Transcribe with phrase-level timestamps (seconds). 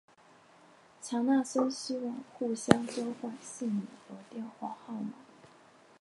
[0.99, 5.13] 强纳森希望互相交换姓名和电话号码。